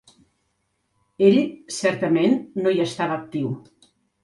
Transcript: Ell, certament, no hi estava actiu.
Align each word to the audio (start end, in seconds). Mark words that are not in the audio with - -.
Ell, 1.27 1.37
certament, 1.77 2.35
no 2.65 2.75
hi 2.75 2.83
estava 2.89 3.21
actiu. 3.21 3.55